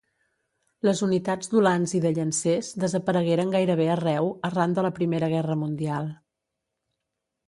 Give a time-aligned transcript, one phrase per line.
[0.87, 6.09] Les unitats d'ulans i de llancers desaparegueren gairebé arreu arran de la Primera Guerra Mundial.